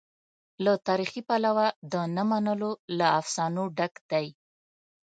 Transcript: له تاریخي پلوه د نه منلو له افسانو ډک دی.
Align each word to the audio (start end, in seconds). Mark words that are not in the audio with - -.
له 0.63 0.73
تاریخي 0.87 1.21
پلوه 1.27 1.67
د 1.91 1.93
نه 2.15 2.23
منلو 2.29 2.71
له 2.97 3.07
افسانو 3.19 3.63
ډک 3.77 3.93
دی. 4.11 4.27